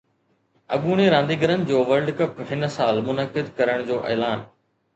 [0.75, 4.47] اڳوڻي رانديگرن جو ورلڊ ڪپ هن سال منعقد ڪرڻ جو اعلان